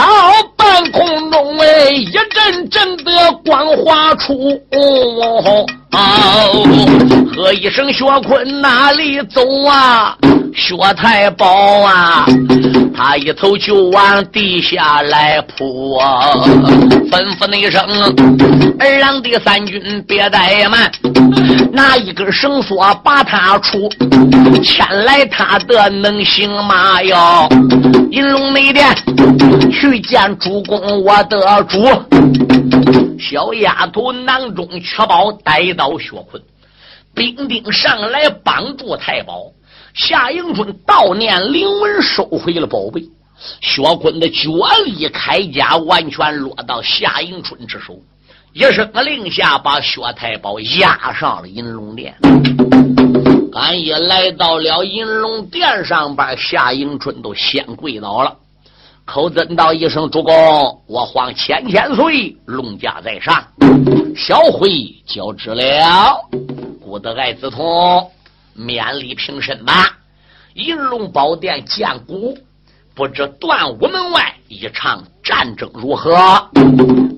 [0.57, 4.35] 半空中哎一阵阵的光华出。
[7.37, 10.17] 喝一声，薛坤哪里走啊？
[10.55, 11.47] 薛太保
[11.83, 12.27] 啊，
[12.97, 16.21] 他一头就往地下来扑啊！
[17.11, 17.83] 吩咐那声，
[18.79, 20.91] 二郎的三军别怠慢，
[21.73, 23.89] 拿一根绳索把他出，
[24.63, 27.03] 牵来他的能行吗？
[27.03, 27.49] 哟，
[28.13, 28.87] 银龙内殿
[29.73, 31.85] 去见主公，我的主。
[33.19, 36.43] 小丫头囊中确保带到薛坤。
[37.15, 39.53] 兵丁上来帮助太保
[39.95, 43.05] 夏迎春悼念灵文，收回了宝贝。
[43.61, 44.51] 薛坤的脚
[44.85, 47.97] 力铠甲完全落到夏迎春之手，
[48.53, 52.17] 一声令下，把薛太保押上了银龙殿。
[53.53, 58.37] 俺也来到了银龙殿上边，夏迎春都先跪倒了，
[59.07, 60.33] 口尊道一声：“主公，
[60.87, 63.47] 我皇千千岁，龙驾在上，
[64.17, 64.71] 小辉
[65.07, 66.19] 交旨了。”
[66.81, 68.11] 不得爱子通，
[68.57, 69.99] 勉力平身吧。
[70.55, 72.37] 银龙宝殿见古，
[72.95, 76.17] 不知断武门外一场战争如何？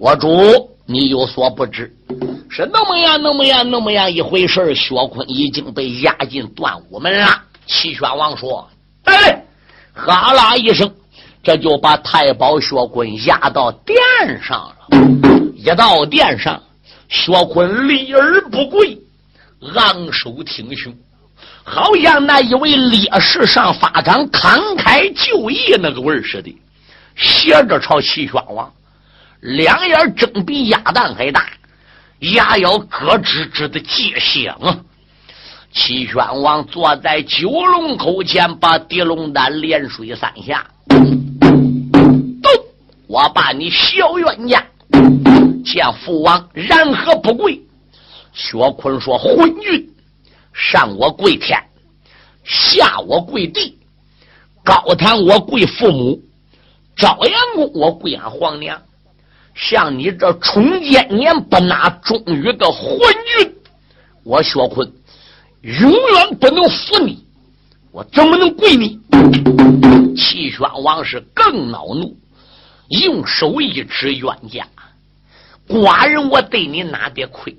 [0.00, 1.94] 我主，你有所不知，
[2.50, 4.74] 是那么样，那么样，那么样一回事。
[4.74, 7.42] 薛坤已经被押进断武门了。
[7.66, 8.68] 齐宣王说
[9.04, 9.44] ：“哎，
[9.92, 10.92] 哈啦一声，
[11.46, 13.96] 这就把太保薛坤押到殿
[14.42, 14.98] 上了。
[15.54, 16.60] 一到殿上，
[17.08, 18.98] 薛坤立而不跪。”
[19.76, 20.92] 昂首挺胸，
[21.62, 26.52] 好像那一位烈士上法场慷慨就义那个味儿似的，
[27.14, 28.72] 斜着朝齐宣王，
[29.40, 31.46] 两眼睁比鸭蛋还大，
[32.18, 34.58] 牙咬咯吱吱的结响。
[35.72, 40.66] 齐宣王坐在九龙口前，把狄龙丹连水三下，
[43.06, 44.66] 我把你小冤家
[45.64, 47.60] 见父王然何不跪？
[48.32, 49.88] 薛坤说：“昏君，
[50.52, 51.58] 上我跪天，
[52.44, 53.78] 下我跪地，
[54.64, 56.20] 高堂我跪父母，
[56.96, 58.82] 朝阳宫我跪俺皇娘。
[59.54, 62.98] 像你这冲奸年不拿忠于的昏
[63.38, 63.54] 君，
[64.22, 64.92] 我薛坤
[65.62, 67.24] 永远不能服你，
[67.90, 69.00] 我怎么能跪你？”
[70.14, 72.14] 齐宣王是更恼怒，
[72.88, 74.66] 用手一指冤家
[75.68, 77.56] ：“寡人我对你哪点亏？”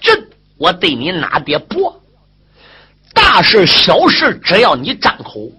[0.00, 0.28] 朕
[0.58, 2.00] 我对你哪点薄？
[3.12, 5.50] 大事小事，只要你张口，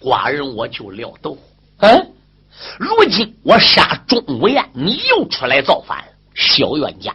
[0.00, 1.38] 寡人我就撂斗。
[1.78, 2.12] 嗯，
[2.78, 6.04] 如今我杀钟无艳，你又出来造反，
[6.34, 7.14] 小冤家，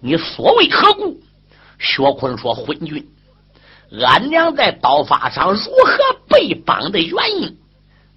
[0.00, 1.20] 你所为何故？
[1.78, 3.08] 薛坤说：“昏君，
[4.00, 5.98] 俺娘在刀法上如何
[6.28, 7.58] 被绑的原因，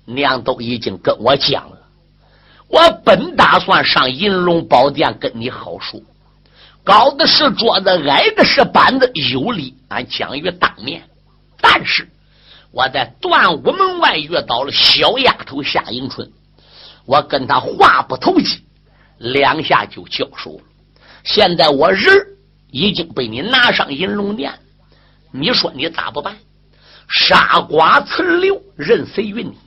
[0.06, 1.75] 娘都已经跟我讲了。
[2.68, 6.02] 我本打算上银龙宝殿跟你好说。”
[6.84, 11.02] 高的是桌子，矮的是板子，有理俺讲于当面。
[11.60, 12.08] 但是
[12.70, 16.32] 我在断武门外遇到了小丫头夏迎春，
[17.06, 18.64] 我跟她话不投机，
[19.18, 20.64] 两下就交手了。
[21.24, 22.06] 现在我人
[22.70, 24.54] 已经被你拿上银龙殿，
[25.32, 26.38] 你说你咋不办？
[27.10, 29.58] 杀瓜存留，任谁与你？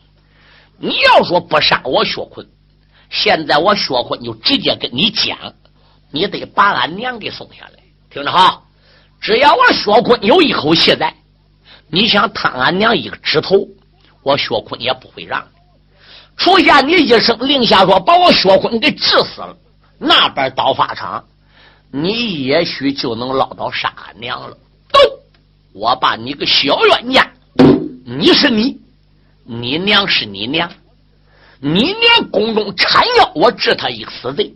[0.79, 2.47] 你要说不杀我薛坤，
[3.11, 5.37] 现在我薛坤就直接跟你讲。
[6.11, 8.63] 你得把俺娘给送下来，听着哈！
[9.21, 11.15] 只要我薛坤有一口气在，
[11.89, 13.69] 你想贪俺娘一个指头，
[14.23, 15.47] 我薛坤也不会让。
[16.37, 19.57] 除下你一声令下说把我薛坤给治死了，
[19.99, 21.25] 那边刀法场，
[21.91, 24.57] 你也许就能捞到杀俺娘了。
[24.91, 24.99] 都，
[25.75, 27.31] 我把你个小冤家，
[28.05, 28.81] 你是你，
[29.45, 30.71] 你娘是你娘，
[31.61, 34.55] 你连宫中缠腰，我治他一个死罪。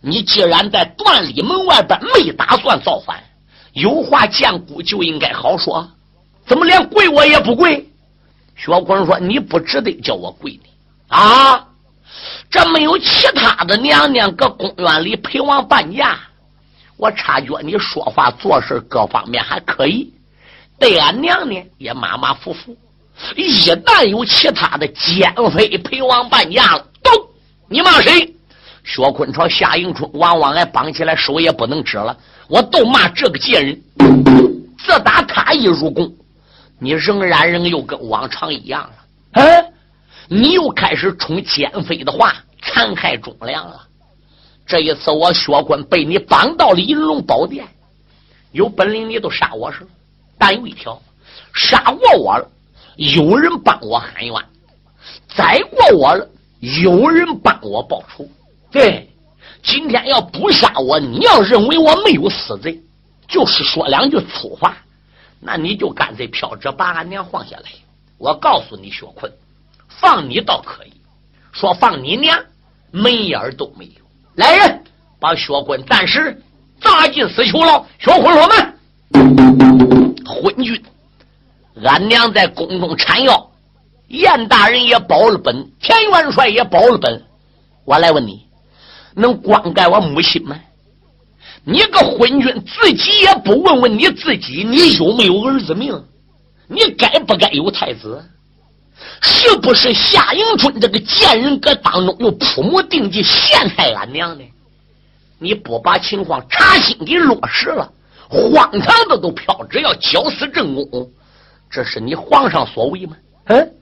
[0.00, 3.22] 你既然在断里门外边没打算造反，
[3.72, 5.88] 有话见姑就应该好说，
[6.46, 7.88] 怎么连跪我也不跪？
[8.56, 10.70] 薛坤说：“你不值得叫我跪你
[11.08, 11.68] 啊！
[12.50, 16.20] 这没有其他的娘娘搁公园里陪王伴驾，
[16.96, 20.12] 我察觉你说话做事各方面还可以，
[20.78, 22.76] 对俺娘呢也马马虎虎。
[23.36, 27.10] 一旦有其他的奸妃陪王伴驾了，都
[27.68, 28.34] 你骂谁？”
[28.84, 32.16] 薛坤朝夏迎春往往来绑起来，手也不能指了。
[32.48, 33.80] 我都骂这个贱人。
[34.84, 36.12] 自打他一入宫，
[36.80, 38.92] 你仍然仍又跟往常一样了。
[39.34, 39.72] 嗯，
[40.26, 43.80] 你又开始冲奸妃的话，残害忠良了。
[44.66, 47.68] 这一次我薛坤被你绑到了银龙宝殿，
[48.50, 49.86] 有本领你都杀我是，
[50.36, 51.00] 但有一条，
[51.54, 52.50] 杀过我了，
[52.96, 54.34] 有人帮我喊冤，
[55.34, 56.28] 宰过我了，
[56.60, 58.26] 有人帮我报仇。
[58.70, 59.08] 对，
[59.62, 62.80] 今天要不杀我，你要认为我没有死罪，
[63.28, 64.76] 就是说两句粗话，
[65.40, 67.64] 那你就干脆飘着把俺娘放下来。
[68.18, 69.32] 我告诉你，薛坤，
[69.88, 70.92] 放你倒可以，
[71.52, 72.38] 说放你娘，
[72.90, 74.02] 门眼都没有。
[74.36, 74.84] 来人，
[75.18, 76.40] 把薛坤暂时
[76.80, 77.84] 砸进死囚牢。
[77.98, 80.82] 薛坤说：“们，昏君，
[81.82, 83.50] 俺娘在宫中缠药，
[84.08, 87.24] 燕大人也保了本，田元帅也保了本。
[87.84, 88.46] 我来问你，
[89.14, 90.58] 能光盖我母亲吗？
[91.64, 96.04] 你个昏君，自己也不问问你自己，你有没有儿子命？”
[96.68, 98.24] 你该不该有太子？
[99.20, 104.44] 是不是夏迎春这个贱人搁当中又铺谋定计陷害俺娘呢？
[105.38, 107.92] 你不把情况查清给落实了，
[108.28, 111.10] 荒唐的都飘着要绞死正宫，
[111.72, 113.16] 这是你皇上所为吗？
[113.46, 113.72] 嗯，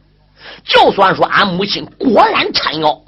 [0.65, 3.03] 就算说俺母亲果然掺药，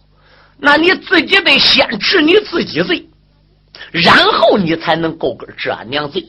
[0.59, 3.09] 那你自己得先治你自己罪，
[3.93, 6.27] 然后你才能够根治俺娘罪。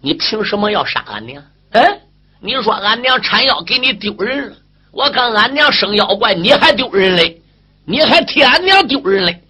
[0.00, 1.42] 你凭什么要杀俺娘？
[1.70, 2.00] 嗯？
[2.40, 4.56] 你说俺娘缠药给你丢人了，
[4.92, 7.40] 我看俺娘生妖怪你还丢人嘞，
[7.84, 9.42] 你还替俺娘丢人嘞，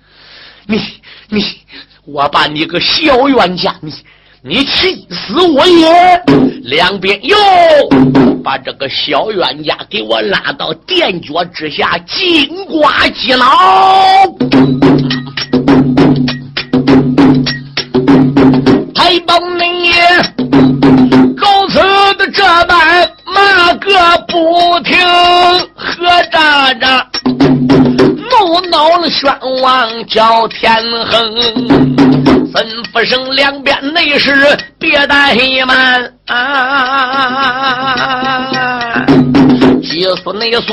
[0.66, 0.80] 你
[1.28, 1.44] 你
[2.04, 3.92] 我把你个小冤家，你
[4.42, 6.24] 你气死我也！
[6.62, 7.36] 两边哟，
[8.42, 13.46] 把这个小冤家给我拉到垫脚之下，金瓜击脑，
[18.94, 19.92] 太棒你！
[22.30, 23.88] 这般骂个
[24.28, 24.98] 不停，
[25.74, 27.02] 何喳喳，
[28.38, 29.30] 怒恼了宣
[29.62, 30.72] 王叫天
[31.06, 31.34] 哼，
[32.52, 36.12] 吩咐声两边内侍别怠慢，
[39.82, 40.72] 急速内速，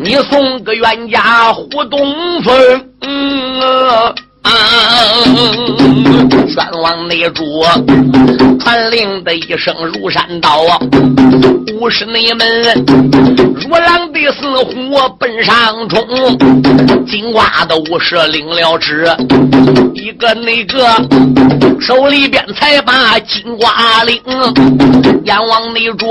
[0.00, 2.52] 你送个冤家胡东风。
[3.62, 4.12] 啊！
[4.42, 4.50] 啊
[6.48, 7.44] 宣王内主
[8.60, 10.78] 传令的一声如山倒，啊！
[11.80, 12.46] 五十内门
[13.54, 16.06] 如狼的似虎奔上冲，
[17.06, 19.06] 金瓜的武士领了旨，
[19.94, 20.84] 一个那个
[21.80, 24.20] 手里边才把金瓜领，
[25.24, 26.06] 阎王内主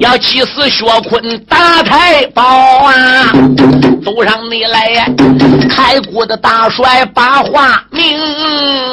[0.00, 3.32] 要气死薛坤打太保啊！
[4.04, 5.12] 走上你来，
[5.68, 7.29] 开国的大帅把。
[7.30, 8.18] 大话明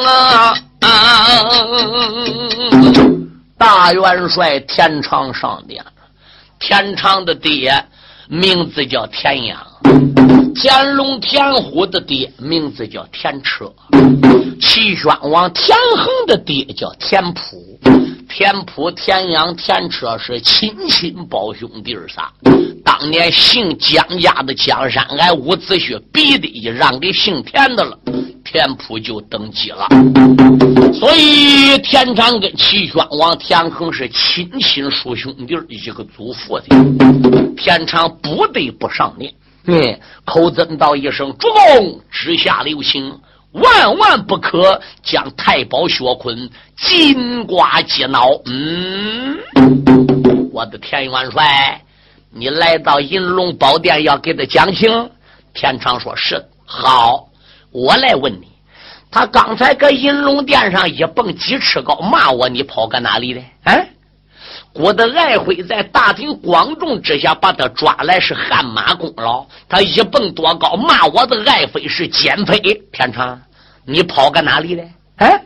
[0.06, 0.54] 啊！
[3.58, 5.90] 大元帅田常上殿了。
[6.60, 7.84] 田常的爹
[8.28, 9.58] 名字叫田阳，
[10.54, 13.72] 田龙、田虎的爹名字叫田彻，
[14.60, 17.80] 齐宣王田横的爹叫田普。
[18.28, 22.30] 田普、田阳、田车是亲亲胞兄弟儿仨。
[22.84, 27.98] 当年姓姜家的江山挨伍子胥逼的一让给姓田的了，
[28.44, 29.88] 田普就登基了。
[30.92, 36.66] 所以田常跟齐宣王田横是亲亲叔兄弟一个祖父的。
[37.56, 39.32] 田常不得不上殿，
[39.66, 43.18] 嗯，口尊道一声：“主公，直下留情。”
[43.52, 48.28] 万万不可将太保薛坤金瓜击脑。
[48.44, 49.38] 嗯，
[50.52, 51.82] 我的田元帅，
[52.30, 55.10] 你来到银龙宝殿要给他讲情。
[55.54, 57.28] 田常说是好，
[57.72, 58.48] 我来问你，
[59.10, 63.42] 他刚才搁银龙殿上一蹦几尺高骂我，你跑搁哪里了？
[63.64, 63.88] 哎，
[64.74, 72.60] 我的爱妃在大庭广众之下把他抓来是汗马功劳，他一蹦多高骂我的爱妃是奸妃，
[72.92, 73.40] 天长，
[73.84, 74.84] 你跑个哪里了？
[75.16, 75.42] 哎，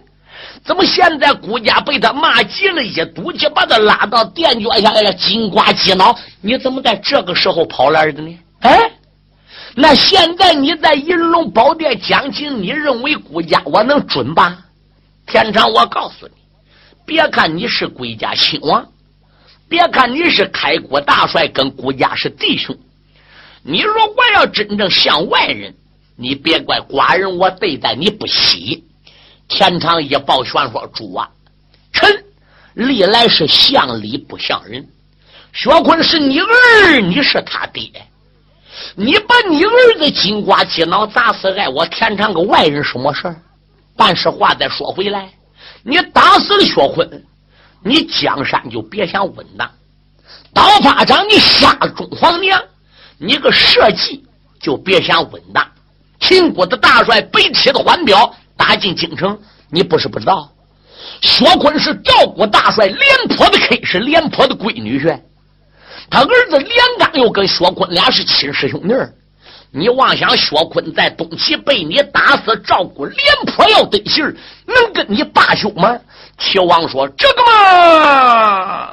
[0.64, 6.14] 怎么现在顾家被他骂急了，一赌气把他拉到殿脚下来了金瓜击脑？
[6.43, 8.39] 你怎么在这个时候跑来的呢？
[8.61, 8.91] 哎，
[9.75, 14.59] 那现在你在银龙宝殿讲情，你认为顾家我能准吧？
[15.27, 16.35] 天长，我告诉你，
[17.07, 18.87] 别看你是顾家亲王。
[19.73, 22.77] 别看你是开国大帅，跟顾家是弟兄，
[23.62, 25.75] 你如果要真正像外人，
[26.14, 28.85] 你别怪寡人我对待你不喜。
[29.49, 31.27] 天长一抱拳说：“主啊，
[31.91, 32.23] 臣
[32.75, 34.87] 历来是像礼不像人。
[35.55, 37.91] 薛坤是你儿，你是他爹，
[38.95, 43.37] 你把你儿子金瓜击脑砸死，碍我天长个外人什么事儿？
[43.97, 45.31] 但是话再说回来，
[45.83, 47.25] 你打死了薛坤。”
[47.85, 49.70] 你江山就别想稳当，
[50.55, 52.62] 刀法掌你杀了中皇娘，
[53.18, 54.22] 你个社稷
[54.61, 55.66] 就别想稳当。
[56.20, 59.37] 秦国的大帅北铁的环表打进京城，
[59.68, 60.53] 你不是不知道，
[61.20, 65.20] 薛坤是赵国大帅廉颇的 K，是廉颇的闺女婿。
[66.09, 68.95] 他儿子连刚又跟薛坤俩是亲师兄弟
[69.75, 73.16] 你妄想薛坤在东齐被你打死，赵姑廉
[73.47, 74.23] 颇要得信
[74.66, 75.99] 能跟你罢休吗？
[76.39, 78.93] 齐王说：“这个嘛。”